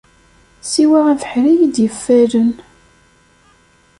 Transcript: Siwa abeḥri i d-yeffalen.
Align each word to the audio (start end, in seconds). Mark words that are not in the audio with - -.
Siwa 0.69 0.99
abeḥri 1.11 1.53
i 1.65 1.67
d-yeffalen. 1.73 2.51